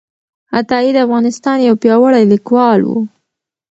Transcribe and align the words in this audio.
عطايي 0.57 0.91
د 0.93 0.97
افغانستان 1.05 1.57
یو 1.67 1.75
پیاوړی 1.81 2.23
لیکوال 2.33 2.79
و. 2.85 2.91